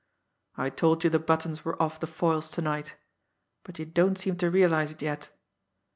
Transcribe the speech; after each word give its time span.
I 0.55 0.71
told 0.71 1.03
you 1.03 1.11
the 1.11 1.19
buttons 1.19 1.63
were 1.63 1.79
off 1.79 1.99
the 1.99 2.07
foils 2.07 2.49
tonight, 2.49 2.95
but 3.61 3.77
you 3.77 3.85
don't 3.85 4.17
seem 4.17 4.35
to 4.37 4.49
realise 4.49 4.89
it 4.89 5.03
yet. 5.03 5.29